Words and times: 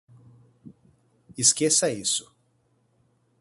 Esqueça 1.37 1.91
isso 1.91 2.25